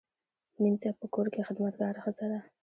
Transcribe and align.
مینځه 0.61 0.89
په 0.99 1.05
کور 1.13 1.27
کې 1.33 1.45
خدمتګاره 1.47 1.99
ښځه 2.05 2.25
ده 2.31 2.39